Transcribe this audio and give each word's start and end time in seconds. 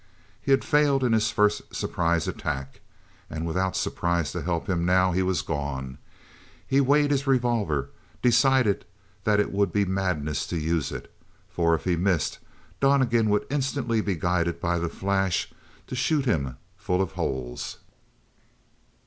He 0.41 0.49
had 0.49 0.63
failed 0.65 1.03
in 1.03 1.13
his 1.13 1.29
first 1.29 1.75
surprise 1.75 2.27
attack, 2.27 2.79
and 3.29 3.45
without 3.45 3.77
surprise 3.77 4.31
to 4.31 4.41
help 4.41 4.67
him 4.67 4.83
now 4.83 5.11
he 5.11 5.21
was 5.21 5.43
gone. 5.43 5.99
He 6.67 6.81
weighed 6.81 7.11
his 7.11 7.27
revolver, 7.27 7.91
decided 8.19 8.83
that 9.25 9.39
it 9.39 9.51
would 9.51 9.71
be 9.71 9.85
madness 9.85 10.47
to 10.47 10.57
use 10.57 10.91
it, 10.91 11.13
for 11.51 11.75
if 11.75 11.83
he 11.83 11.95
missed, 11.95 12.39
Donnegan 12.79 13.29
would 13.29 13.45
instantly 13.51 14.01
be 14.01 14.15
guided 14.15 14.59
by 14.59 14.79
the 14.79 14.89
flash 14.89 15.53
to 15.85 15.93
shoot 15.95 16.25
him 16.25 16.57
full 16.77 16.99
of 17.03 17.11
holes. 17.11 17.77